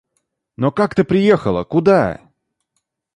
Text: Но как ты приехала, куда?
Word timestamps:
Но 0.57 0.71
как 0.71 0.95
ты 0.95 1.03
приехала, 1.03 1.63
куда? 1.63 2.21